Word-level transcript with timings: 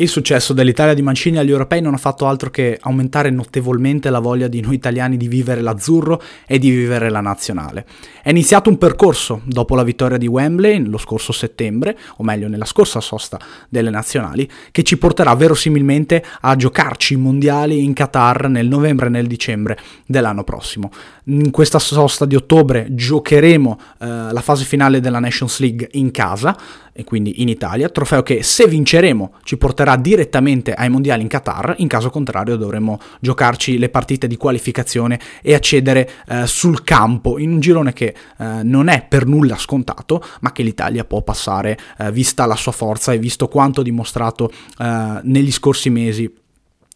Il 0.00 0.08
successo 0.08 0.54
dell'Italia 0.54 0.94
di 0.94 1.02
Mancini 1.02 1.36
agli 1.36 1.50
europei 1.50 1.82
non 1.82 1.92
ha 1.92 1.98
fatto 1.98 2.26
altro 2.26 2.48
che 2.48 2.78
aumentare 2.80 3.28
notevolmente 3.28 4.08
la 4.08 4.18
voglia 4.18 4.48
di 4.48 4.62
noi 4.62 4.74
italiani 4.74 5.18
di 5.18 5.28
vivere 5.28 5.60
l'azzurro 5.60 6.22
e 6.46 6.58
di 6.58 6.70
vivere 6.70 7.10
la 7.10 7.20
nazionale. 7.20 7.84
È 8.22 8.30
iniziato 8.30 8.70
un 8.70 8.78
percorso 8.78 9.42
dopo 9.44 9.74
la 9.74 9.82
vittoria 9.82 10.16
di 10.16 10.26
Wembley 10.26 10.82
lo 10.86 10.96
scorso 10.96 11.32
settembre, 11.32 11.98
o 12.16 12.24
meglio 12.24 12.48
nella 12.48 12.64
scorsa 12.64 13.02
sosta 13.02 13.38
delle 13.68 13.90
nazionali, 13.90 14.48
che 14.70 14.82
ci 14.84 14.96
porterà 14.96 15.34
verosimilmente 15.34 16.24
a 16.40 16.56
giocarci 16.56 17.12
i 17.12 17.18
mondiali 17.18 17.84
in 17.84 17.92
Qatar 17.92 18.48
nel 18.48 18.68
novembre 18.68 19.08
e 19.08 19.10
nel 19.10 19.26
dicembre 19.26 19.78
dell'anno 20.06 20.44
prossimo. 20.44 20.90
In 21.24 21.50
questa 21.50 21.78
sosta 21.78 22.24
di 22.24 22.36
ottobre 22.36 22.86
giocheremo 22.88 23.78
eh, 23.98 24.06
la 24.32 24.40
fase 24.40 24.64
finale 24.64 25.00
della 25.00 25.18
Nations 25.18 25.58
League 25.58 25.88
in 25.92 26.10
casa, 26.10 26.56
e 26.92 27.04
quindi 27.04 27.40
in 27.40 27.48
Italia, 27.48 27.88
trofeo 27.88 28.22
che 28.22 28.42
se 28.42 28.66
vinceremo 28.66 29.34
ci 29.44 29.56
porterà 29.56 29.89
direttamente 29.96 30.74
ai 30.74 30.88
mondiali 30.88 31.22
in 31.22 31.28
Qatar, 31.28 31.74
in 31.78 31.88
caso 31.88 32.10
contrario 32.10 32.56
dovremo 32.56 32.98
giocarci 33.20 33.78
le 33.78 33.88
partite 33.88 34.26
di 34.26 34.36
qualificazione 34.36 35.18
e 35.42 35.54
accedere 35.54 36.10
eh, 36.28 36.46
sul 36.46 36.82
campo 36.84 37.38
in 37.38 37.52
un 37.52 37.60
girone 37.60 37.92
che 37.92 38.14
eh, 38.38 38.62
non 38.62 38.88
è 38.88 39.04
per 39.08 39.26
nulla 39.26 39.56
scontato, 39.56 40.24
ma 40.40 40.52
che 40.52 40.62
l'Italia 40.62 41.04
può 41.04 41.22
passare 41.22 41.78
eh, 41.98 42.12
vista 42.12 42.46
la 42.46 42.56
sua 42.56 42.72
forza 42.72 43.12
e 43.12 43.18
visto 43.18 43.48
quanto 43.48 43.82
dimostrato 43.82 44.50
eh, 44.78 45.20
negli 45.22 45.52
scorsi 45.52 45.90
mesi 45.90 46.32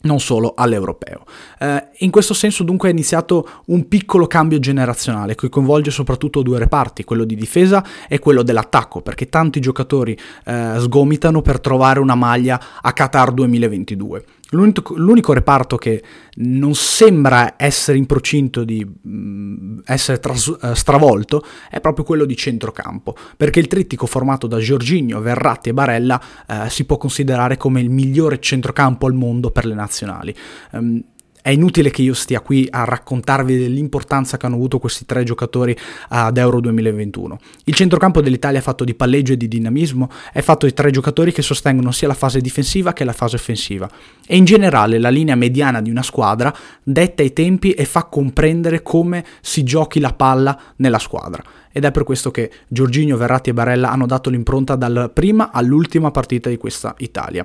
non 0.05 0.21
solo 0.21 0.55
all'europeo. 0.57 1.25
Eh, 1.59 1.89
in 1.99 2.11
questo 2.11 2.35
senso 2.35 2.63
dunque 2.63 2.89
è 2.89 2.93
iniziato 2.93 3.49
un 3.67 3.87
piccolo 3.89 4.27
cambio 4.27 4.59
generazionale 4.59 5.35
che 5.35 5.49
coinvolge 5.49 5.91
soprattutto 5.91 6.43
due 6.43 6.59
reparti, 6.59 7.05
quello 7.05 7.25
di 7.25 7.35
difesa 7.35 7.85
e 8.09 8.19
quello 8.19 8.43
dell'attacco, 8.43 9.01
perché 9.01 9.29
tanti 9.29 9.61
giocatori 9.61 10.17
eh, 10.45 10.75
sgomitano 10.79 11.43
per 11.43 11.61
trovare 11.61 12.01
una 12.01 12.15
maglia 12.15 12.61
a 12.81 12.93
Qatar 12.93 13.33
2022. 13.33 14.25
L'unico, 14.55 14.95
l'unico, 14.97 15.33
reparto 15.33 15.77
che 15.77 16.03
non 16.37 16.75
sembra 16.75 17.55
essere 17.57 17.99
in 17.99 18.07
procinto 18.07 18.65
di 18.65 18.87
mm, 19.07 19.81
essere 19.85 20.19
tras- 20.21 20.57
eh, 20.63 20.75
stravolto 20.75 21.45
è 21.69 21.81
proprio 21.81 22.05
quello 22.05 22.25
di 22.25 22.37
centrocampo, 22.37 23.17
perché 23.37 23.61
il 23.61 23.67
trittico 23.67 24.07
formato 24.07 24.47
da 24.47 24.59
Giorginio, 24.59 25.21
Verratti 25.21 25.69
e 25.71 25.75
Barella 25.75 26.21
eh, 26.47 26.71
si 26.71 26.85
può 26.85 26.97
considerare 26.97 27.57
come 27.57 27.81
il 27.81 27.91
migliore 27.91 28.41
centrocampo 28.41 29.07
al 29.07 29.15
mondo 29.15 29.51
per 29.51 29.67
le 29.67 29.75
nazionali. 29.75 30.35
Um, 30.73 31.03
è 31.45 31.51
inutile 31.51 31.91
che 31.91 32.01
io 32.01 32.15
stia 32.15 32.41
qui 32.41 32.67
a 32.71 32.85
raccontarvi 32.85 33.59
dell'importanza 33.59 34.39
che 34.39 34.47
hanno 34.47 34.55
avuto 34.55 34.79
questi 34.79 35.05
tre 35.05 35.25
giocatori 35.25 35.77
ad 36.09 36.39
Euro 36.39 36.59
2021. 36.59 37.39
Il 37.65 37.75
centrocampo 37.75 38.23
dell'Italia 38.23 38.61
è 38.61 38.63
fatto 38.63 38.83
di 38.83 38.95
palleggio 38.95 39.35
e 39.35 39.37
di 39.37 39.47
dinamismo, 39.47 40.09
è 40.33 40.41
fatto 40.41 40.65
di 40.65 40.73
tre 40.73 40.91
giocatori 40.91 41.33
che 41.33 41.43
sostengono 41.43 41.93
sia 41.93 42.09
la 42.09 42.15
fase 42.15 42.41
difensiva 42.41 42.95
che 42.95 43.05
la 43.05 43.13
fase 43.13 43.37
offensiva 43.37 43.87
e 44.27 44.39
in 44.39 44.47
generale 44.47 44.99
la 44.99 45.11
linea 45.11 45.35
mediana 45.35 45.83
di 45.83 45.91
una 45.91 46.03
squadra 46.03 46.51
detta 46.83 47.23
i 47.23 47.35
tempi 47.35 47.73
e 47.73 47.85
fa 47.85 48.05
comprendere 48.05 48.83
come 48.83 49.23
si 49.43 49.65
giochi 49.65 50.01
la 50.01 50.15
palla 50.15 50.59
nella 50.77 50.99
squadra 50.99 51.45
ed 51.71 51.85
è 51.85 51.91
per 51.91 52.05
questo 52.05 52.31
che 52.31 52.51
Giorginio, 52.69 53.19
Verratti 53.19 53.51
e 53.51 53.53
Barella 53.53 53.91
hanno 53.91 54.07
dato 54.07 54.31
l'impronta 54.31 54.77
dalla 54.77 55.11
prima 55.11 55.51
all'ultima 55.53 56.11
partita 56.11 56.49
di 56.49 56.57
questa 56.57 56.95
Italia. 57.01 57.45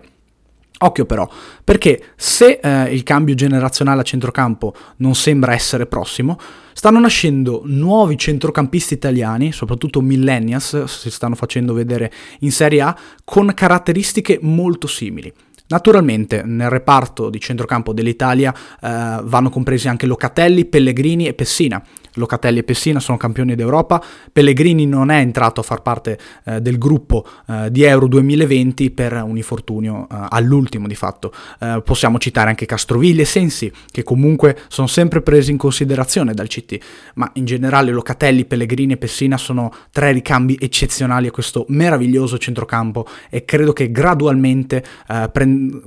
Occhio 0.82 1.06
però, 1.06 1.30
perché 1.64 2.02
se 2.16 2.60
eh, 2.62 2.94
il 2.94 3.04
cambio 3.04 3.36
generazionale 3.36 4.02
a 4.02 4.04
centrocampo 4.04 4.74
non 4.98 5.14
sembra 5.14 5.54
essere 5.54 5.86
prossimo, 5.88 6.40
stanno 6.74 7.00
nascendo 7.00 7.64
nuovi 7.66 8.18
centrocampisti 8.18 8.94
italiani, 8.94 9.52
soprattutto 9.52 10.00
millennials, 10.00 10.86
si 10.86 11.12
stanno 11.12 11.36
facendo 11.36 11.74
vedere 11.74 12.12
in 12.40 12.52
Serie 12.52 12.82
A, 12.82 12.98
con 13.26 13.52
caratteristiche 13.54 14.40
molto 14.42 14.88
simili. 14.88 15.34
Naturalmente 15.68 16.44
nel 16.44 16.70
reparto 16.70 17.30
di 17.30 17.40
centrocampo 17.40 17.94
dell'Italia 17.94 18.52
eh, 18.54 19.20
vanno 19.22 19.50
compresi 19.50 19.88
anche 19.88 20.08
Locatelli, 20.08 20.66
Pellegrini 20.66 21.28
e 21.28 21.34
Pessina, 21.34 21.84
Locatelli 22.14 22.60
e 22.60 22.64
Pessina 22.64 23.00
sono 23.00 23.18
campioni 23.18 23.56
d'Europa, 23.56 24.02
Pellegrini 24.32 24.86
non 24.86 25.10
è 25.12 25.20
entrato 25.20 25.60
a 25.60 25.64
far 25.64 25.82
parte 25.82 26.18
eh, 26.46 26.62
del 26.62 26.78
gruppo 26.78 27.26
eh, 27.48 27.72
di 27.72 27.84
Euro 27.84 28.08
2020 28.08 28.92
per 28.92 29.14
un 29.14 29.38
infortunio 29.38 30.08
eh, 30.10 30.16
all'ultimo 30.30 30.88
di 30.88 30.96
fatto. 30.96 31.34
Eh, 31.60 31.82
possiamo 31.84 32.18
citare 32.18 32.50
anche 32.50 32.66
Castrovigli 32.66 33.22
e 33.22 33.26
Sensi, 33.26 33.72
che 33.92 34.04
comunque 34.04 34.58
sono 34.68 34.88
sempre 34.88 35.22
presi 35.22 35.52
in 35.52 35.58
considerazione 35.58 36.34
dal 36.34 36.48
CT, 36.48 36.78
ma 37.16 37.30
in 37.34 37.46
generale 37.46 37.92
Locatelli, 37.92 38.46
Pellegrini 38.46 38.94
e 38.94 38.98
Pessina 38.98 39.38
sono 39.38 39.72
tre 39.92 40.12
ricambi 40.12 40.58
eccezionali 40.60 41.28
a 41.28 41.32
questo 41.32 41.66
meraviglioso 41.70 42.38
centrocampo 42.38 43.08
e 43.30 43.46
credo 43.46 43.74
che 43.74 43.92
gradualmente 43.92 44.84
eh, 45.08 45.30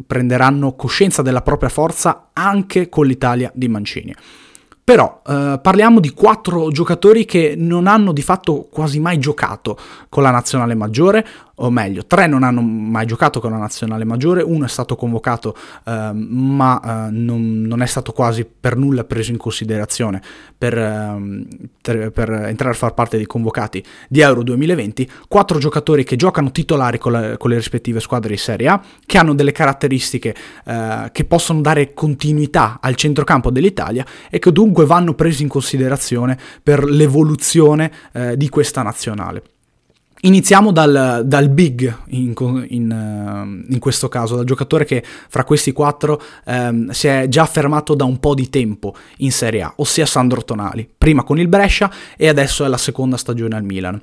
prenderanno 0.06 0.74
coscienza 0.74 1.22
della 1.22 1.42
propria 1.42 1.68
forza 1.68 2.30
anche 2.32 2.88
con 2.88 3.06
l'Italia 3.06 3.50
di 3.54 3.68
Mancini. 3.68 4.14
Però 4.84 5.22
eh, 5.24 5.60
parliamo 5.62 6.00
di 6.00 6.10
quattro 6.10 6.70
giocatori 6.70 7.24
che 7.24 7.54
non 7.56 7.86
hanno 7.86 8.12
di 8.12 8.22
fatto 8.22 8.66
quasi 8.70 8.98
mai 8.98 9.18
giocato 9.18 9.78
con 10.08 10.24
la 10.24 10.30
nazionale 10.30 10.74
maggiore, 10.74 11.24
o 11.56 11.70
meglio, 11.70 12.06
tre 12.06 12.26
non 12.26 12.42
hanno 12.42 12.62
mai 12.62 13.06
giocato 13.06 13.40
con 13.40 13.50
la 13.50 13.58
nazionale 13.58 14.04
maggiore, 14.04 14.42
uno 14.42 14.64
è 14.64 14.68
stato 14.68 14.96
convocato 14.96 15.54
eh, 15.84 16.10
ma 16.12 16.80
eh, 16.80 17.10
non, 17.10 17.62
non, 17.62 17.82
è 17.82 17.86
stato 17.86 18.12
quasi 18.12 18.44
per 18.44 18.76
nulla 18.76 19.04
preso 19.04 19.32
in 19.32 19.36
considerazione 19.36 20.22
per, 20.56 20.76
eh, 20.78 22.10
per, 22.10 22.30
entrare 22.30 22.74
a 22.74 22.76
far 22.76 22.94
parte 22.94 23.16
dei 23.16 23.26
convocati 23.26 23.84
di 24.08 24.20
Euro 24.20 24.42
2020, 24.42 25.10
quattro 25.28 25.58
giocatori 25.58 26.04
che 26.04 26.16
giocano 26.16 26.50
titolari 26.50 26.98
con, 26.98 27.12
la, 27.12 27.36
con 27.36 27.50
le 27.50 27.56
rispettive 27.56 28.00
squadre 28.00 28.30
di 28.30 28.38
Serie 28.38 28.68
A, 28.68 28.82
che 29.04 29.18
hanno 29.18 29.34
delle 29.34 29.52
caratteristiche 29.52 30.34
eh, 30.64 31.10
che 31.12 31.24
possono 31.24 31.60
dare 31.60 31.92
continuità 31.92 32.78
al 32.80 32.94
centrocampo 32.94 33.50
dell'Italia 33.50 34.06
e 34.30 34.38
che 34.38 34.52
dunque 34.52 34.86
vanno 34.86 35.14
presi 35.14 35.42
in 35.42 35.48
considerazione 35.48 36.38
per 36.62 36.84
l'evoluzione 36.84 37.92
eh, 38.12 38.36
di 38.36 38.48
questa 38.48 38.82
nazionale. 38.82 39.42
Iniziamo 40.24 40.70
dal, 40.70 41.22
dal 41.24 41.48
big 41.48 42.02
in, 42.10 42.32
in, 42.68 43.64
in, 43.68 43.78
questo 43.80 44.08
caso, 44.08 44.36
dal 44.36 44.44
giocatore 44.44 44.84
che 44.84 45.02
fra 45.04 45.42
questi 45.42 45.72
quattro 45.72 46.22
ehm, 46.44 46.90
si 46.90 47.08
è 47.08 47.26
già 47.26 47.42
affermato 47.42 47.96
da 47.96 48.04
un 48.04 48.20
po' 48.20 48.34
di 48.34 48.48
tempo 48.48 48.94
in 49.18 49.32
Serie 49.32 49.62
A, 49.62 49.72
ossia 49.78 50.06
Sandro 50.06 50.44
Tonali, 50.44 50.88
prima 50.96 51.24
con 51.24 51.40
il 51.40 51.48
Brescia 51.48 51.90
e 52.16 52.28
adesso 52.28 52.64
è 52.64 52.68
la 52.68 52.76
seconda 52.76 53.16
stagione 53.16 53.56
al 53.56 53.64
Milan. 53.64 54.00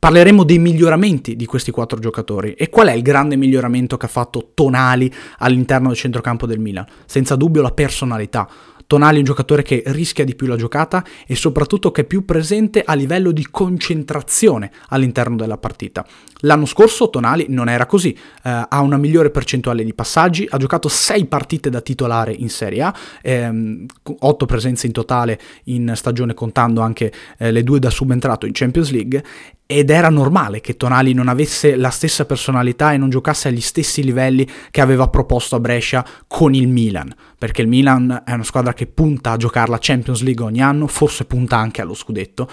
Parleremo 0.00 0.42
dei 0.42 0.58
miglioramenti 0.58 1.36
di 1.36 1.46
questi 1.46 1.70
quattro 1.70 2.00
giocatori 2.00 2.54
e 2.54 2.68
qual 2.68 2.88
è 2.88 2.92
il 2.92 3.02
grande 3.02 3.36
miglioramento 3.36 3.96
che 3.96 4.06
ha 4.06 4.08
fatto 4.08 4.50
Tonali 4.54 5.12
all'interno 5.38 5.86
del 5.90 5.96
centrocampo 5.96 6.44
del 6.44 6.58
Milan? 6.58 6.86
Senza 7.06 7.36
dubbio 7.36 7.62
la 7.62 7.70
personalità. 7.70 8.48
Tonali 8.86 9.16
è 9.16 9.18
un 9.18 9.24
giocatore 9.24 9.62
che 9.62 9.82
rischia 9.86 10.24
di 10.24 10.34
più 10.34 10.46
la 10.46 10.56
giocata 10.56 11.04
e 11.26 11.34
soprattutto 11.34 11.90
che 11.90 12.02
è 12.02 12.04
più 12.04 12.24
presente 12.24 12.82
a 12.84 12.94
livello 12.94 13.32
di 13.32 13.46
concentrazione 13.50 14.70
all'interno 14.88 15.36
della 15.36 15.58
partita. 15.58 16.06
L'anno 16.44 16.66
scorso 16.66 17.08
Tonali 17.08 17.46
non 17.48 17.68
era 17.68 17.86
così, 17.86 18.12
eh, 18.12 18.66
ha 18.68 18.80
una 18.80 18.96
migliore 18.96 19.30
percentuale 19.30 19.84
di 19.84 19.94
passaggi, 19.94 20.46
ha 20.50 20.56
giocato 20.56 20.88
6 20.88 21.26
partite 21.26 21.70
da 21.70 21.80
titolare 21.80 22.32
in 22.32 22.48
Serie 22.48 22.82
A, 22.82 22.94
ehm, 23.22 23.86
8 24.18 24.46
presenze 24.46 24.86
in 24.86 24.92
totale 24.92 25.38
in 25.64 25.92
stagione 25.94 26.34
contando 26.34 26.80
anche 26.80 27.12
eh, 27.38 27.52
le 27.52 27.62
due 27.62 27.78
da 27.78 27.90
subentrato 27.90 28.46
in 28.46 28.52
Champions 28.52 28.90
League 28.90 29.22
ed 29.66 29.90
era 29.90 30.10
normale 30.10 30.60
che 30.60 30.76
Tonali 30.76 31.14
non 31.14 31.28
avesse 31.28 31.76
la 31.76 31.90
stessa 31.90 32.26
personalità 32.26 32.92
e 32.92 32.98
non 32.98 33.08
giocasse 33.08 33.48
agli 33.48 33.60
stessi 33.60 34.02
livelli 34.04 34.46
che 34.70 34.80
aveva 34.80 35.08
proposto 35.08 35.56
a 35.56 35.60
Brescia 35.60 36.04
con 36.26 36.54
il 36.54 36.68
Milan, 36.68 37.14
perché 37.38 37.62
il 37.62 37.68
Milan 37.68 38.22
è 38.24 38.32
una 38.32 38.44
squadra 38.44 38.74
che 38.74 38.86
punta 38.86 39.30
a 39.30 39.36
giocare 39.36 39.70
la 39.70 39.78
Champions 39.80 40.22
League 40.22 40.44
ogni 40.44 40.60
anno, 40.60 40.86
forse 40.86 41.24
punta 41.24 41.56
anche 41.56 41.80
allo 41.80 41.94
scudetto, 41.94 42.48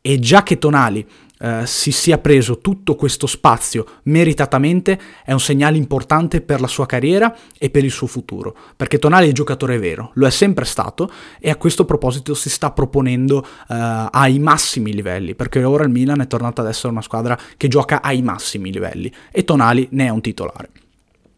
e 0.00 0.18
già 0.18 0.42
che 0.42 0.58
Tonali 0.58 1.06
eh, 1.44 1.66
si 1.66 1.92
sia 1.92 2.16
preso 2.16 2.58
tutto 2.60 2.94
questo 2.94 3.26
spazio 3.26 3.84
meritatamente 4.04 4.98
è 5.26 5.32
un 5.32 5.40
segnale 5.40 5.76
importante 5.76 6.40
per 6.40 6.58
la 6.58 6.66
sua 6.66 6.86
carriera 6.86 7.36
e 7.58 7.68
per 7.68 7.84
il 7.84 7.90
suo 7.90 8.06
futuro, 8.06 8.56
perché 8.74 8.98
Tonali 8.98 9.28
è 9.28 9.32
giocatore 9.32 9.78
vero, 9.78 10.12
lo 10.14 10.26
è 10.26 10.30
sempre 10.30 10.64
stato 10.64 11.10
e 11.38 11.50
a 11.50 11.56
questo 11.56 11.84
proposito 11.84 12.32
si 12.32 12.48
sta 12.48 12.70
proponendo 12.70 13.44
eh, 13.68 14.08
ai 14.10 14.38
massimi 14.38 14.94
livelli, 14.94 15.34
perché 15.34 15.62
ora 15.64 15.84
il 15.84 15.90
Milan 15.90 16.22
è 16.22 16.26
tornato 16.26 16.62
ad 16.62 16.68
essere 16.68 16.92
una 16.92 17.02
squadra 17.02 17.38
che 17.58 17.68
gioca 17.68 18.00
ai 18.00 18.22
massimi 18.22 18.72
livelli 18.72 19.12
e 19.30 19.44
Tonali 19.44 19.88
ne 19.90 20.06
è 20.06 20.08
un 20.08 20.22
titolare. 20.22 20.70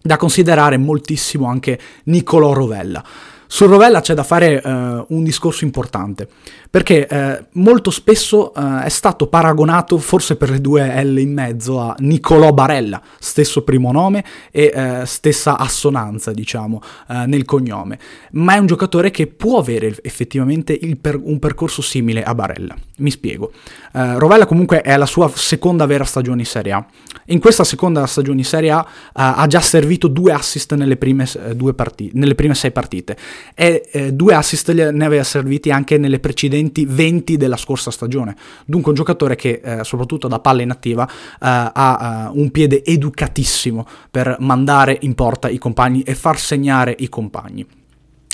Da 0.01 0.17
considerare 0.17 0.77
moltissimo 0.77 1.49
anche 1.49 1.81
Niccolò 2.05 2.53
Rovella. 2.53 3.05
Su 3.49 3.67
Rovella 3.67 4.01
c'è 4.01 4.15
da 4.15 4.25
fare 4.25 4.61
uh, 4.63 5.05
un 5.15 5.23
discorso 5.23 5.65
importante, 5.65 6.29
perché 6.69 7.07
uh, 7.09 7.59
molto 7.61 7.91
spesso 7.91 8.53
uh, 8.55 8.79
è 8.81 8.89
stato 8.89 9.29
paragonato, 9.29 9.99
forse 9.99 10.37
per 10.37 10.51
le 10.51 10.61
due 10.61 11.05
L 11.05 11.19
in 11.19 11.33
mezzo, 11.33 11.81
a 11.81 11.95
Niccolò 11.99 12.53
Barella, 12.53 13.01
stesso 13.19 13.63
primo 13.63 13.93
nome 13.93 14.25
e 14.51 15.03
stessa 15.05 15.59
assonanza, 15.59 16.33
diciamo, 16.33 16.83
nel 17.27 17.45
cognome, 17.45 17.99
ma 18.33 18.55
è 18.55 18.59
un 18.59 18.67
giocatore 18.67 19.11
che 19.11 19.27
può 19.27 19.59
avere 19.59 19.97
effettivamente 20.03 20.79
per- 21.01 21.21
un 21.23 21.39
percorso 21.39 21.83
simile 21.83 22.23
a 22.23 22.35
Barella. 22.35 22.75
Mi 22.99 23.11
spiego. 23.11 23.53
Rovella 23.93 24.47
comunque 24.47 24.81
è 24.81 24.97
la 24.97 25.07
sua 25.07 25.31
seconda 25.35 25.87
vera 25.87 26.05
stagione 26.05 26.41
in 26.41 26.47
Serie 26.47 26.73
A. 26.73 26.87
In 27.27 27.39
questa 27.41 27.65
seconda 27.65 28.07
stagione 28.07 28.39
in 28.39 28.45
Serie 28.45 28.71
A 28.71 28.87
ha 29.13 29.47
già 29.47 29.61
servito 29.61 30.09
due 30.09 30.33
assist 30.33 30.75
nelle 30.75 30.97
prime, 30.97 31.27
due 31.55 31.75
partite, 31.75 32.19
nelle 32.19 32.35
prime 32.35 32.55
sei 32.55 32.71
partite 32.71 33.17
e 33.55 33.89
eh, 33.91 34.13
due 34.13 34.35
assist 34.35 34.71
ne 34.73 35.05
aveva 35.05 35.25
serviti 35.25 35.71
anche 35.71 35.99
nelle 35.99 36.21
precedenti 36.21 36.85
20 36.85 37.37
della 37.37 37.57
scorsa 37.57 37.91
stagione. 37.91 38.37
Dunque 38.65 38.91
un 38.91 38.97
giocatore 38.97 39.37
che 39.37 39.61
eh, 39.63 39.85
soprattutto 39.85 40.29
da 40.29 40.39
palla 40.41 40.63
inattiva 40.63 41.07
eh, 41.07 41.15
ha 41.41 42.31
uh, 42.33 42.39
un 42.39 42.51
piede 42.51 42.85
educatissimo 42.85 43.87
per 44.11 44.37
mandare 44.41 44.99
in 45.03 45.15
porta 45.15 45.49
i 45.49 45.59
compagni 45.59 46.03
e 46.03 46.15
far 46.15 46.39
segnare 46.39 46.95
i 46.99 47.09
compagni. 47.09 47.67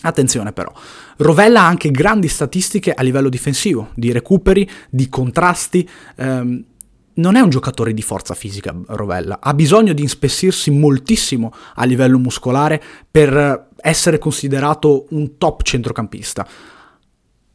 Attenzione 0.05 0.53
però, 0.53 0.73
Rovella 1.19 1.61
ha 1.63 1.67
anche 1.67 1.93
grandi 1.93 2.27
statistiche 2.27 2.93
a 2.93 3.03
livello 3.03 3.29
difensivo, 3.29 3.91
di 3.95 4.11
recuperi, 4.11 4.69
di 4.91 5.09
contrasti. 5.09 5.89
Ehm, 6.17 6.65
non 7.15 7.37
è 7.37 7.41
un 7.41 7.51
giocatore 7.51 7.93
di 7.93 8.03
forza 8.03 8.35
fisica, 8.35 8.75
Rovella, 8.87 9.39
ha 9.41 9.55
bisogno 9.55 9.93
di 9.93 10.03
inspessirsi 10.03 10.71
moltissimo 10.71 11.53
a 11.75 11.85
livello 11.85 12.19
muscolare 12.19 12.83
per 13.11 13.69
essere 13.77 14.19
considerato 14.19 15.07
un 15.11 15.37
top 15.37 15.63
centrocampista. 15.63 16.47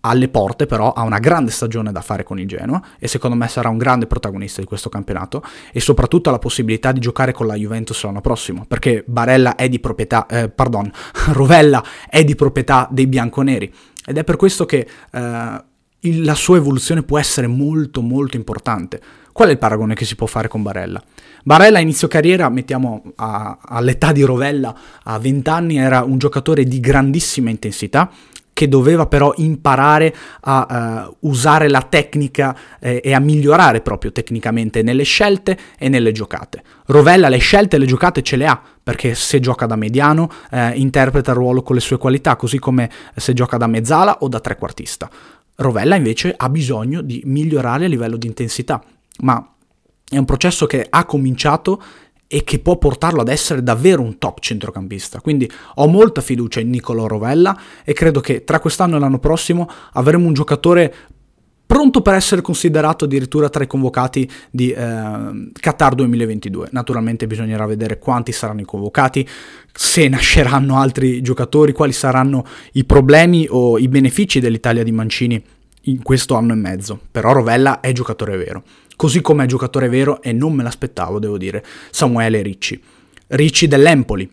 Alle 0.01 0.30
porte 0.30 0.68
però 0.68 0.94
ha 0.94 1.01
una 1.01 1.19
grande 1.19 1.51
stagione 1.51 1.92
da 1.92 2.01
fare 2.01 2.24
con 2.24 2.39
il 2.39 2.48
Genoa 2.48 2.81
e 3.00 3.07
secondo 3.07 3.36
me 3.36 3.48
sarà 3.48 3.68
un 3.68 3.77
grande 3.77 4.06
protagonista 4.06 4.62
di 4.62 4.68
questo 4.68 4.89
campionato 4.89 5.44
e 5.71 5.80
soprattutto 5.80 6.30
ha 6.30 6.31
la 6.31 6.39
possibilità 6.39 6.92
di 6.92 7.00
giocare 7.00 7.33
con 7.33 7.48
la 7.48 7.56
Juventus 7.56 8.03
l'anno 8.03 8.21
prossimo 8.21 8.65
perché 8.68 9.03
Barella 9.06 9.56
è 9.56 9.68
di 9.68 9.80
proprietà, 9.80 10.25
eh, 10.27 10.50
pardon, 10.50 10.89
Rovella 11.33 11.83
è 12.10 12.24
di 12.24 12.36
proprietà 12.36 12.88
dei 12.89 13.07
bianconeri 13.07 13.74
ed 14.06 14.18
è 14.18 14.24
per 14.24 14.38
questo 14.38 14.65
che 14.65 14.88
eh, 15.12 15.63
il, 16.02 16.24
la 16.24 16.36
sua 16.36 16.58
evoluzione 16.58 17.04
può 17.04 17.18
essere 17.18 17.48
molto 17.48 18.02
molto 18.02 18.38
importante. 18.38 19.02
Qual 19.32 19.50
è 19.50 19.52
il 19.52 19.58
paragone 19.58 19.94
che 19.94 20.06
si 20.06 20.16
può 20.16 20.26
fare 20.26 20.48
con 20.48 20.64
Barella? 20.64 21.02
Barella 21.44 21.78
a 21.78 21.82
inizio 21.82 22.08
carriera, 22.08 22.50
mettiamo 22.50 23.14
a, 23.16 23.60
all'età 23.62 24.12
di 24.12 24.24
Rovella, 24.24 24.76
a 25.04 25.20
20 25.20 25.50
anni, 25.50 25.78
era 25.78 26.04
un 26.04 26.18
giocatore 26.18 26.64
di 26.64 26.80
grandissima 26.80 27.50
intensità, 27.50 28.10
che 28.58 28.68
doveva 28.68 29.06
però 29.06 29.32
imparare 29.38 30.16
a 30.40 31.06
uh, 31.20 31.30
usare 31.30 31.70
la 31.70 31.84
tecnica 31.84 32.58
eh, 32.80 33.00
e 33.04 33.14
a 33.14 33.20
migliorare 33.20 33.82
proprio 33.82 34.12
tecnicamente 34.12 34.82
nelle 34.82 35.04
scelte 35.04 35.56
e 35.78 35.90
nelle 35.90 36.12
giocate. 36.12 36.64
Rovella 36.88 37.30
le 37.30 37.38
scelte 37.38 37.76
e 37.76 37.80
le 37.80 37.86
giocate 37.86 38.24
ce 38.24 38.36
le 38.36 38.48
ha, 38.48 38.60
perché 38.82 39.14
se 39.14 39.40
gioca 39.40 39.68
da 39.68 39.76
mediano 39.76 40.28
eh, 40.50 40.72
interpreta 40.72 41.30
il 41.30 41.38
ruolo 41.38 41.62
con 41.62 41.76
le 41.76 41.82
sue 41.82 42.00
qualità, 42.00 42.36
così 42.36 42.58
come 42.58 42.90
se 43.16 43.34
gioca 43.34 43.58
da 43.58 43.68
mezzala 43.68 44.18
o 44.22 44.28
da 44.28 44.40
trequartista. 44.40 45.08
Rovella 45.57 45.95
invece 45.95 46.33
ha 46.38 46.50
bisogno 46.50 47.01
di 47.01 47.21
migliorare 47.25 47.86
a 47.86 47.88
livello 47.88 48.15
di 48.15 48.27
intensità, 48.27 48.83
ma 49.21 49.56
è 50.07 50.18
un 50.18 50.25
processo 50.25 50.65
che 50.68 50.86
ha 50.88 51.06
cominciato 51.06 51.81
e 52.27 52.44
che 52.44 52.59
può 52.59 52.77
portarlo 52.77 53.21
ad 53.21 53.30
essere 53.30 53.63
davvero 53.63 54.01
un 54.01 54.18
top 54.18 54.39
centrocampista. 54.39 55.21
Quindi 55.21 55.50
ho 55.75 55.88
molta 55.88 56.21
fiducia 56.21 56.59
in 56.59 56.69
Nicolo 56.69 57.07
Rovella 57.07 57.57
e 57.83 57.94
credo 57.94 58.19
che 58.19 58.44
tra 58.44 58.59
quest'anno 58.59 58.98
e 58.98 59.00
l'anno 59.00 59.19
prossimo 59.19 59.68
avremo 59.94 60.27
un 60.27 60.33
giocatore 60.33 60.94
pronto 61.68 62.02
per 62.02 62.16
essere 62.16 62.42
considerato 62.42 63.06
addirittura 63.06 63.50
tra 63.50 63.64
i 63.64 63.68
convocati 63.68 64.28
di 64.50 64.72
eh, 64.72 65.52
Qatar 65.54 65.94
2022. 65.94 66.69
Naturalmente 66.72 67.28
bisognerà 67.28 67.68
vedere 67.68 68.00
quanti 68.00 68.31
saranno 68.31 68.62
i 68.62 68.66
convocati, 68.66 69.28
se 69.72 70.08
nasceranno 70.08 70.80
altri 70.80 71.22
giocatori, 71.22 71.74
quali 71.74 71.94
saranno 71.94 72.44
i 72.74 72.86
problemi 72.86 73.46
o 73.48 73.78
i 73.78 73.88
benefici 73.88 74.40
dell'Italia 74.40 74.81
di 74.81 74.92
Mancini 74.92 75.40
in 75.81 76.02
questo 76.02 76.34
anno 76.34 76.54
e 76.54 76.56
mezzo. 76.56 77.00
Però 77.12 77.31
Rovella 77.31 77.81
è 77.81 77.92
giocatore 77.92 78.36
vero 78.38 78.63
così 78.98 79.22
come 79.22 79.46
è 79.46 79.48
giocatore 79.48 79.88
vero, 79.88 80.22
e 80.22 80.34
non 80.34 80.54
me 80.54 80.63
l'aspettavo, 80.63 81.20
devo 81.20 81.38
dire, 81.38 81.63
Samuele 81.92 82.42
Ricci. 82.42 82.81
Ricci 83.28 83.68
dell'Empoli. 83.68 84.30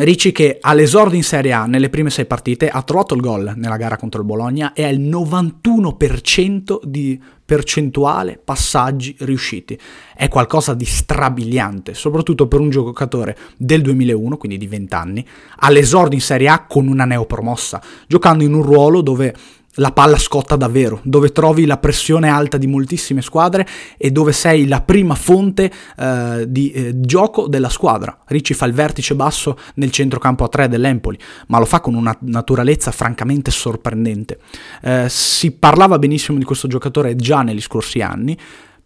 Ricci 0.00 0.30
che 0.30 0.58
all'esordio 0.60 1.16
in 1.16 1.24
Serie 1.24 1.50
A 1.50 1.66
nelle 1.66 1.88
prime 1.88 2.08
sei 2.08 2.24
partite 2.24 2.68
ha 2.68 2.82
trovato 2.82 3.16
il 3.16 3.20
gol 3.20 3.54
nella 3.56 3.76
gara 3.76 3.96
contro 3.96 4.20
il 4.20 4.26
Bologna 4.28 4.72
e 4.72 4.84
ha 4.84 4.88
il 4.88 5.00
91% 5.00 6.78
di 6.84 7.20
percentuale 7.44 8.40
passaggi 8.42 9.16
riusciti. 9.18 9.76
È 10.14 10.28
qualcosa 10.28 10.74
di 10.74 10.84
strabiliante, 10.84 11.94
soprattutto 11.94 12.46
per 12.46 12.60
un 12.60 12.70
giocatore 12.70 13.36
del 13.56 13.82
2001, 13.82 14.36
quindi 14.36 14.56
di 14.56 14.68
20 14.68 14.94
anni, 14.94 15.26
all'esordio 15.56 16.16
in 16.16 16.22
Serie 16.22 16.46
A 16.46 16.64
con 16.64 16.86
una 16.86 17.04
neopromossa, 17.04 17.82
giocando 18.06 18.44
in 18.44 18.54
un 18.54 18.62
ruolo 18.62 19.00
dove 19.00 19.34
la 19.74 19.92
palla 19.92 20.18
scotta 20.18 20.56
davvero, 20.56 21.00
dove 21.04 21.30
trovi 21.30 21.64
la 21.64 21.78
pressione 21.78 22.28
alta 22.28 22.56
di 22.56 22.66
moltissime 22.66 23.22
squadre 23.22 23.66
e 23.96 24.10
dove 24.10 24.32
sei 24.32 24.66
la 24.66 24.80
prima 24.80 25.14
fonte 25.14 25.70
eh, 25.96 26.44
di 26.48 26.70
eh, 26.72 27.00
gioco 27.00 27.46
della 27.46 27.68
squadra. 27.68 28.22
Ricci 28.26 28.54
fa 28.54 28.66
il 28.66 28.72
vertice 28.72 29.14
basso 29.14 29.56
nel 29.74 29.90
centrocampo 29.90 30.44
a 30.44 30.48
3 30.48 30.68
dell'Empoli, 30.68 31.18
ma 31.48 31.58
lo 31.58 31.64
fa 31.64 31.80
con 31.80 31.94
una 31.94 32.16
naturalezza 32.22 32.90
francamente 32.90 33.50
sorprendente. 33.50 34.38
Eh, 34.82 35.06
si 35.08 35.52
parlava 35.52 35.98
benissimo 35.98 36.38
di 36.38 36.44
questo 36.44 36.66
giocatore 36.66 37.14
già 37.14 37.42
negli 37.42 37.60
scorsi 37.60 38.00
anni, 38.00 38.36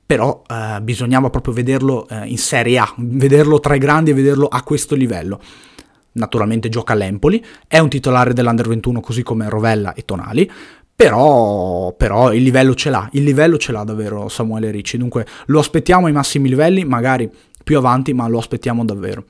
però 0.04 0.42
eh, 0.46 0.80
bisognava 0.82 1.30
proprio 1.30 1.54
vederlo 1.54 2.06
eh, 2.08 2.26
in 2.26 2.38
Serie 2.38 2.78
A, 2.78 2.94
vederlo 2.98 3.60
tra 3.60 3.74
i 3.74 3.78
grandi 3.78 4.10
e 4.10 4.14
vederlo 4.14 4.46
a 4.46 4.62
questo 4.62 4.94
livello 4.94 5.40
naturalmente 6.12 6.68
gioca 6.68 6.92
all'Empoli, 6.92 7.44
è 7.66 7.78
un 7.78 7.88
titolare 7.88 8.32
dell'Under 8.32 8.68
21 8.68 9.00
così 9.00 9.22
come 9.22 9.48
Rovella 9.48 9.94
e 9.94 10.04
Tonali, 10.04 10.50
però, 10.94 11.92
però, 11.96 12.32
il 12.32 12.42
livello 12.42 12.74
ce 12.74 12.90
l'ha, 12.90 13.08
il 13.12 13.24
livello 13.24 13.56
ce 13.56 13.72
l'ha 13.72 13.82
davvero 13.82 14.28
Samuele 14.28 14.70
Ricci, 14.70 14.98
dunque 14.98 15.26
lo 15.46 15.58
aspettiamo 15.58 16.06
ai 16.06 16.12
massimi 16.12 16.48
livelli, 16.48 16.84
magari 16.84 17.30
più 17.64 17.78
avanti, 17.78 18.12
ma 18.12 18.28
lo 18.28 18.38
aspettiamo 18.38 18.84
davvero. 18.84 19.24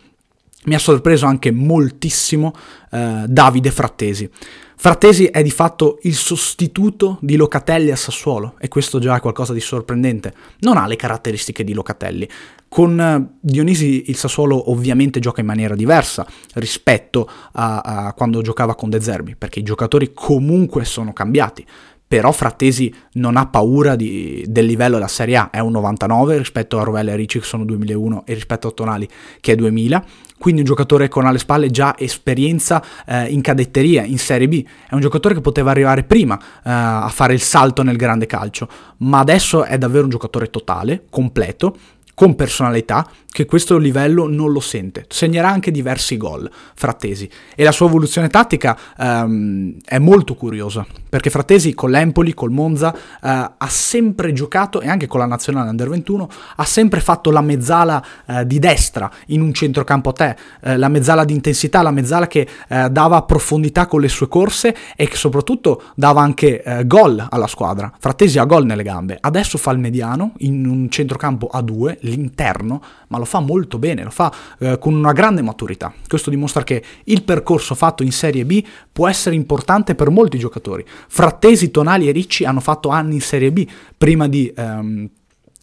Mi 0.65 0.75
ha 0.75 0.79
sorpreso 0.79 1.27
anche 1.27 1.51
moltissimo 1.51 2.53
eh, 2.91 3.25
Davide 3.27 3.71
Frattesi. 3.71 4.31
Frattesi 4.77 5.27
è 5.27 5.43
di 5.43 5.51
fatto 5.51 5.99
il 6.03 6.15
sostituto 6.15 7.19
di 7.21 7.37
Locatelli 7.37 7.91
a 7.91 7.97
Sassuolo 7.97 8.55
e 8.59 8.69
questo 8.69 8.99
già 8.99 9.17
è 9.17 9.21
qualcosa 9.21 9.53
di 9.53 9.61
sorprendente. 9.61 10.35
Non 10.61 10.77
ha 10.77 10.87
le 10.87 10.97
caratteristiche 10.97 11.63
di 11.63 11.73
Locatelli, 11.73 12.29
con 12.69 12.99
eh, 12.99 13.37
Dionisi 13.41 14.05
il 14.09 14.17
Sassuolo 14.17 14.71
ovviamente 14.71 15.21
gioca 15.21 15.41
in 15.41 15.47
maniera 15.47 15.75
diversa 15.75 16.27
rispetto 16.55 17.29
a, 17.53 17.81
a 17.81 18.13
quando 18.15 18.43
giocava 18.43 18.75
con 18.75 18.91
De 18.91 19.01
Zerbi, 19.01 19.37
perché 19.37 19.61
i 19.61 19.63
giocatori 19.65 20.13
comunque 20.13 20.85
sono 20.85 21.13
cambiati 21.13 21.65
però 22.13 22.31
Frattesi 22.31 22.95
non 23.13 23.39
ha 23.39 23.47
paura 23.47 23.97
di, 23.97 24.45
del 24.47 24.67
livello 24.67 24.97
della 24.97 25.09
Serie 25.09 25.37
A, 25.37 25.49
è 25.49 25.61
un 25.61 25.71
99 25.71 26.37
rispetto 26.37 26.79
a 26.79 26.83
Rovella 26.83 27.13
e 27.13 27.17
Ricci 27.17 27.39
che 27.39 27.47
sono 27.47 27.65
2001 27.65 28.25
e 28.27 28.35
rispetto 28.35 28.69
a 28.69 28.71
Tonali 28.71 29.09
che 29.41 29.53
è 29.53 29.55
2000, 29.55 30.05
quindi 30.37 30.61
un 30.61 30.67
giocatore 30.67 31.09
con 31.09 31.25
alle 31.25 31.39
spalle 31.39 31.71
già 31.71 31.95
esperienza 31.97 32.85
eh, 33.07 33.29
in 33.29 33.41
cadetteria, 33.41 34.03
in 34.03 34.19
Serie 34.19 34.47
B, 34.47 34.63
è 34.91 34.93
un 34.93 35.01
giocatore 35.01 35.33
che 35.33 35.41
poteva 35.41 35.71
arrivare 35.71 36.05
prima 36.05 36.39
eh, 36.39 36.45
a 36.65 37.09
fare 37.11 37.33
il 37.33 37.41
salto 37.41 37.83
nel 37.83 37.97
grande 37.97 38.27
calcio, 38.27 38.69
ma 38.99 39.21
adesso 39.21 39.65
è 39.65 39.79
davvero 39.79 40.05
un 40.05 40.11
giocatore 40.11 40.51
totale, 40.51 41.05
completo, 41.09 41.75
con 42.23 42.37
personalità 42.37 43.05
che 43.33 43.47
questo 43.47 43.79
livello 43.79 44.29
non 44.29 44.53
lo 44.53 44.61
sente. 44.61 45.07
Segnerà 45.09 45.49
anche 45.49 45.71
diversi 45.71 46.19
gol, 46.19 46.49
Frattesi. 46.75 47.29
E 47.57 47.65
la 47.65 47.73
sua 47.73 47.87
evoluzione 47.87 48.29
tattica 48.29 48.79
um, 48.99 49.75
è 49.85 49.99
molto 49.99 50.35
curiosa, 50.35 50.87
perché 51.09 51.31
Frattesi 51.31 51.73
con 51.73 51.91
l'Empoli, 51.91 52.35
col 52.35 52.51
Monza, 52.51 52.95
uh, 52.95 52.97
ha 53.23 53.69
sempre 53.69 54.35
giocato, 54.35 54.83
e 54.83 54.89
anche 54.89 55.07
con 55.07 55.19
la 55.19 55.27
nazionale 55.27 55.71
Under 55.71 55.89
21, 55.89 56.29
ha 56.57 56.65
sempre 56.65 57.01
fatto 57.01 57.31
la 57.31 57.41
mezzala 57.41 58.05
uh, 58.27 58.45
di 58.45 58.59
destra 58.59 59.11
in 59.29 59.41
un 59.41 59.55
centrocampo 59.55 60.11
a 60.11 60.13
te, 60.13 60.37
uh, 60.65 60.77
la 60.77 60.89
mezzala 60.89 61.25
di 61.25 61.33
intensità, 61.33 61.81
la 61.81 61.91
mezzala 61.91 62.27
che 62.27 62.47
dava 62.91 63.23
profondità 63.23 63.87
con 63.87 64.01
le 64.01 64.09
sue 64.09 64.29
corse 64.29 64.77
e 64.95 65.09
che 65.09 65.17
soprattutto 65.17 65.83
dava 65.95 66.21
anche 66.21 66.63
gol 66.85 67.25
alla 67.29 67.47
squadra. 67.47 67.91
Frattesi 67.99 68.39
ha 68.39 68.45
gol 68.45 68.65
nelle 68.65 68.83
gambe, 68.83 69.17
adesso 69.21 69.59
fa 69.59 69.71
il 69.71 69.79
mediano 69.79 70.33
in 70.39 70.67
un 70.67 70.91
centrocampo 70.91 71.47
a 71.47 71.63
due, 71.63 71.99
l'interno, 72.13 72.83
ma 73.09 73.19
lo 73.19 73.25
fa 73.25 73.41
molto 73.41 73.79
bene, 73.79 74.05
lo 74.05 74.11
fa 74.11 74.33
eh, 74.59 74.79
con 74.79 74.95
una 74.95 75.13
grande 75.13 75.43
maturità. 75.43 75.93
Questo 76.07 76.31
dimostra 76.31 76.63
che 76.63 76.83
il 77.05 77.25
percorso 77.25 77.75
fatto 77.75 78.03
in 78.03 78.13
Serie 78.13 78.45
B 78.45 78.65
può 78.93 79.09
essere 79.09 79.35
importante 79.35 79.95
per 79.95 80.11
molti 80.11 80.39
giocatori. 80.39 80.85
Frattesi, 81.09 81.71
Tonali 81.71 82.09
e 82.09 82.13
Ricci 82.13 82.45
hanno 82.45 82.61
fatto 82.61 82.89
anni 82.91 83.15
in 83.15 83.21
Serie 83.21 83.53
B 83.53 83.67
prima 83.97 84.29
di... 84.29 84.53
Ehm, 84.55 85.11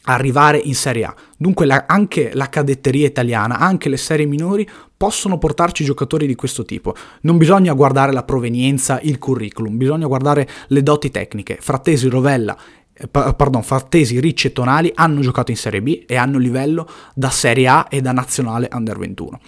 arrivare 0.03 0.58
in 0.58 0.75
Serie 0.75 1.03
A. 1.03 1.15
Dunque 1.38 1.65
la, 1.65 1.86
anche 1.88 2.32
la 2.34 2.50
cadetteria 2.50 3.06
italiana, 3.06 3.60
anche 3.60 3.89
le 3.89 3.98
serie 3.98 4.25
minori 4.25 4.68
possono 4.96 5.38
portarci 5.38 5.84
giocatori 5.84 6.27
di 6.27 6.36
questo 6.36 6.65
tipo. 6.65 6.94
Non 7.22 7.38
bisogna 7.38 7.74
guardare 7.74 8.12
la 8.12 8.24
provenienza, 8.24 9.00
il 9.01 9.18
curriculum, 9.18 9.77
bisogna 9.77 10.08
guardare 10.08 10.48
le 10.68 10.84
doti 10.84 11.12
tecniche. 11.12 11.58
Frattesi, 11.62 12.10
Rovella 12.10 12.58
pardon, 13.08 13.63
Frattesi, 13.63 14.20
Ricci 14.20 14.48
e 14.48 14.53
Tonali 14.53 14.91
hanno 14.94 15.22
giocato 15.22 15.51
in 15.51 15.58
Serie 15.58 15.82
B 15.82 16.03
e 16.06 16.15
hanno 16.15 16.38
livello 16.38 16.88
da 17.13 17.29
Serie 17.29 17.68
A 17.68 17.88
e 17.89 18.01
da 18.01 18.12
nazionale 18.12 18.68
under 18.72 18.98
21. 18.98 19.39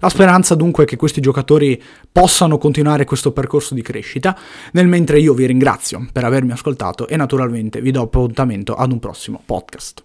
La 0.00 0.08
speranza 0.08 0.54
dunque 0.54 0.84
è 0.84 0.86
che 0.86 0.96
questi 0.96 1.20
giocatori 1.20 1.80
possano 2.10 2.56
continuare 2.58 3.04
questo 3.04 3.32
percorso 3.32 3.74
di 3.74 3.82
crescita, 3.82 4.38
nel 4.72 4.86
mentre 4.86 5.18
io 5.18 5.34
vi 5.34 5.46
ringrazio 5.46 6.06
per 6.12 6.24
avermi 6.24 6.52
ascoltato 6.52 7.08
e 7.08 7.16
naturalmente 7.16 7.80
vi 7.80 7.90
do 7.90 8.02
appuntamento 8.02 8.74
ad 8.74 8.92
un 8.92 9.00
prossimo 9.00 9.42
podcast. 9.44 10.04